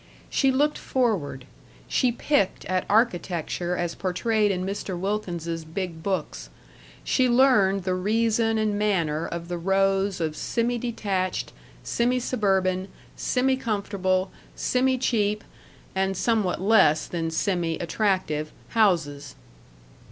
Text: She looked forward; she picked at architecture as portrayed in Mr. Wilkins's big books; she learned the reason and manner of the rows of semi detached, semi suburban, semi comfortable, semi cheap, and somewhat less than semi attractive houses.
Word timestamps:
She 0.31 0.51
looked 0.51 0.79
forward; 0.79 1.45
she 1.87 2.11
picked 2.11 2.65
at 2.65 2.87
architecture 2.89 3.77
as 3.77 3.93
portrayed 3.93 4.49
in 4.49 4.65
Mr. 4.65 4.99
Wilkins's 4.99 5.63
big 5.63 6.01
books; 6.01 6.49
she 7.03 7.29
learned 7.29 7.83
the 7.83 7.93
reason 7.93 8.57
and 8.57 8.79
manner 8.79 9.27
of 9.27 9.47
the 9.47 9.59
rows 9.59 10.19
of 10.19 10.35
semi 10.35 10.79
detached, 10.79 11.53
semi 11.83 12.19
suburban, 12.19 12.87
semi 13.15 13.55
comfortable, 13.55 14.31
semi 14.55 14.97
cheap, 14.97 15.43
and 15.93 16.17
somewhat 16.17 16.59
less 16.59 17.05
than 17.05 17.29
semi 17.29 17.77
attractive 17.77 18.51
houses. 18.69 19.35